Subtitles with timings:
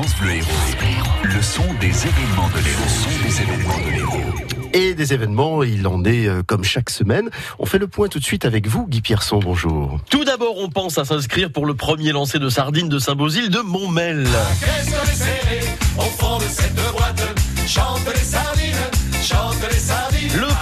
[0.00, 0.48] France Bleu Héros.
[1.24, 2.80] Le son des événements de l'Héros.
[2.82, 4.70] Le son des événements de l'Héros.
[4.72, 7.28] Et des événements, il en est euh, comme chaque semaine.
[7.58, 10.00] On fait le point tout de suite avec vous, Guy Pierson, bonjour.
[10.08, 13.58] Tout d'abord, on pense à s'inscrire pour le premier lancer de sardines de Saint-Bosile de
[13.58, 14.26] Montmel.
[14.60, 15.69] Qu'est-ce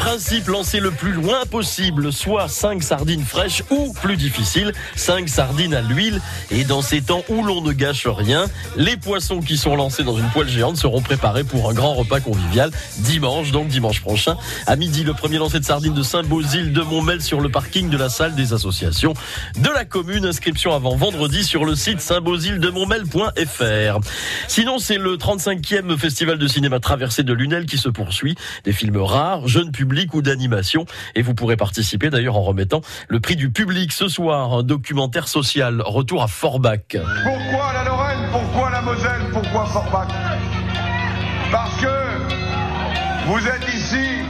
[0.09, 5.75] principe, lancer le plus loin possible, soit 5 sardines fraîches ou, plus difficile, 5 sardines
[5.75, 6.23] à l'huile.
[6.51, 10.17] Et dans ces temps où l'on ne gâche rien, les poissons qui sont lancés dans
[10.17, 14.39] une poêle géante seront préparés pour un grand repas convivial dimanche, donc dimanche prochain.
[14.67, 17.99] À midi, le premier lancer de sardines de Saint-Bosile de Montmel sur le parking de
[17.99, 19.13] la salle des associations
[19.59, 20.25] de la commune.
[20.25, 24.01] Inscription avant vendredi sur le site saintbosile-de-montmel.fr.
[24.49, 28.37] Sinon, c'est le 35e festival de cinéma traversé de Lunel qui se poursuit.
[28.65, 30.87] Des films rares, jeunes publics ou d'animation.
[31.15, 34.53] Et vous pourrez participer d'ailleurs en remettant le prix du public ce soir.
[34.53, 35.83] Un documentaire social.
[35.85, 36.79] Retour à Forbach.
[36.91, 38.29] Pourquoi la Lorraine?
[38.31, 39.23] Pourquoi la Moselle?
[39.33, 40.09] Pourquoi Forbach?
[41.51, 41.87] Parce que
[43.27, 44.28] vous êtes ici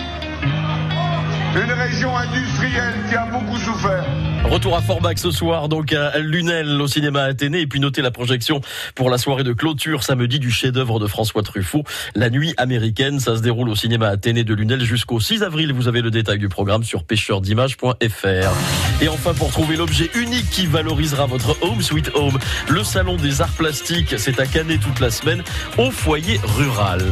[1.62, 4.05] une région industrielle qui a beaucoup souffert.
[4.45, 7.61] Retour à Forbach ce soir, donc à Lunel, au cinéma Athénée.
[7.61, 8.61] Et puis notez la projection
[8.95, 11.84] pour la soirée de clôture samedi du chef-d'œuvre de François Truffaut,
[12.15, 13.19] La Nuit américaine.
[13.19, 15.73] Ça se déroule au cinéma Athénée de Lunel jusqu'au 6 avril.
[15.73, 19.03] Vous avez le détail du programme sur pêcheurd'images.fr.
[19.03, 23.41] Et enfin, pour trouver l'objet unique qui valorisera votre home sweet home, le salon des
[23.41, 25.43] arts plastiques, c'est à Canet toute la semaine,
[25.77, 27.03] au foyer rural.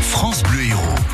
[0.00, 1.11] France Bleu Héros.